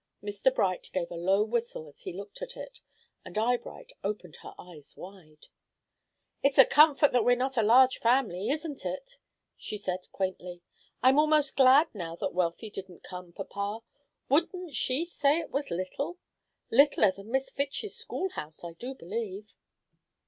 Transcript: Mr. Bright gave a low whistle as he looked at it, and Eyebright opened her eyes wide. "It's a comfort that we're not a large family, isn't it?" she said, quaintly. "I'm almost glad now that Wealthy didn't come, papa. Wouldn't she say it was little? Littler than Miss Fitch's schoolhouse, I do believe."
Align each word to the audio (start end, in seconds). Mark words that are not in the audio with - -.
Mr. 0.23 0.51
Bright 0.51 0.89
gave 0.93 1.11
a 1.11 1.15
low 1.15 1.43
whistle 1.43 1.87
as 1.87 1.99
he 2.01 2.11
looked 2.11 2.41
at 2.41 2.57
it, 2.57 2.81
and 3.23 3.37
Eyebright 3.37 3.93
opened 4.03 4.37
her 4.37 4.55
eyes 4.57 4.97
wide. 4.97 5.45
"It's 6.41 6.57
a 6.57 6.65
comfort 6.65 7.11
that 7.11 7.23
we're 7.23 7.35
not 7.35 7.55
a 7.55 7.61
large 7.61 7.99
family, 7.99 8.49
isn't 8.49 8.83
it?" 8.83 9.19
she 9.55 9.77
said, 9.77 10.11
quaintly. 10.11 10.63
"I'm 11.03 11.19
almost 11.19 11.55
glad 11.55 11.93
now 11.93 12.15
that 12.15 12.33
Wealthy 12.33 12.71
didn't 12.71 13.03
come, 13.03 13.31
papa. 13.31 13.83
Wouldn't 14.27 14.73
she 14.73 15.05
say 15.05 15.37
it 15.37 15.51
was 15.51 15.69
little? 15.69 16.17
Littler 16.71 17.11
than 17.11 17.29
Miss 17.29 17.51
Fitch's 17.51 17.95
schoolhouse, 17.95 18.63
I 18.63 18.71
do 18.73 18.95
believe." 18.95 19.53